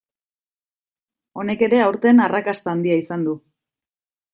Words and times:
Honek 1.43 1.63
ere 1.69 1.83
aurten 1.91 2.25
arrakasta 2.27 2.77
handia 2.77 3.01
izan 3.07 3.31
du. 3.33 3.41